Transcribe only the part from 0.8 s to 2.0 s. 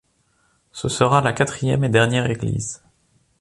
sera la quatrième et